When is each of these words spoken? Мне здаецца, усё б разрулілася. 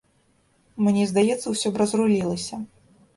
Мне 0.85 1.03
здаецца, 1.11 1.45
усё 1.53 1.67
б 1.75 1.81
разрулілася. 1.83 2.55